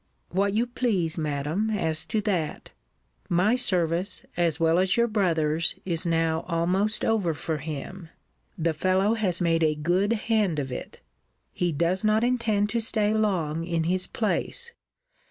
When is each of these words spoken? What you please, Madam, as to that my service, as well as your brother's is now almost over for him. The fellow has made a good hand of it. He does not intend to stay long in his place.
What 0.31 0.55
you 0.55 0.65
please, 0.65 1.15
Madam, 1.19 1.69
as 1.69 2.05
to 2.05 2.21
that 2.21 2.71
my 3.29 3.55
service, 3.55 4.25
as 4.35 4.59
well 4.59 4.79
as 4.79 4.97
your 4.97 5.05
brother's 5.05 5.75
is 5.85 6.07
now 6.07 6.43
almost 6.47 7.05
over 7.05 7.35
for 7.35 7.59
him. 7.59 8.09
The 8.57 8.73
fellow 8.73 9.13
has 9.13 9.41
made 9.41 9.61
a 9.61 9.75
good 9.75 10.13
hand 10.13 10.57
of 10.57 10.71
it. 10.71 11.01
He 11.53 11.71
does 11.71 12.03
not 12.03 12.23
intend 12.23 12.71
to 12.71 12.79
stay 12.79 13.13
long 13.13 13.63
in 13.63 13.83
his 13.83 14.07
place. 14.07 14.71